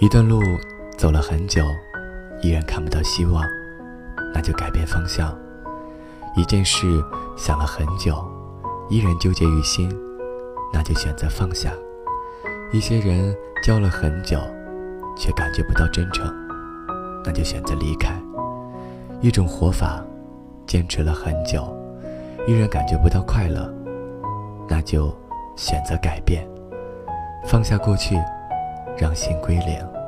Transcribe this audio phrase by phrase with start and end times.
[0.00, 0.40] 一段路
[0.96, 1.62] 走了很久，
[2.40, 3.44] 依然看不到希望，
[4.32, 5.28] 那就改变方向；
[6.34, 6.86] 一件事
[7.36, 8.16] 想了很久，
[8.88, 9.94] 依然纠结于心，
[10.72, 11.72] 那就选择放下；
[12.72, 14.38] 一些人交了很久，
[15.18, 16.34] 却感觉不到真诚，
[17.22, 18.12] 那就选择离开；
[19.20, 20.02] 一种活法
[20.66, 21.76] 坚持了很久，
[22.48, 23.70] 依然感觉不到快乐，
[24.66, 25.14] 那就
[25.56, 26.48] 选择改变。
[27.46, 28.16] 放下过去，
[29.00, 29.99] 让心归零。